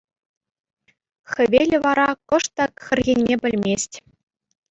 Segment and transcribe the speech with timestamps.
[1.31, 3.91] Хӗвелӗ вара кӑшт та хӗрхенме пӗлмест.